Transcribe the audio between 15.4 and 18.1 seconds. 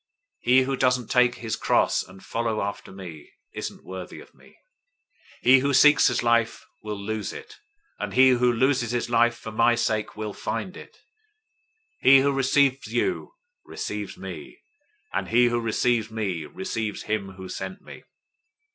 who receives me receives him who sent me.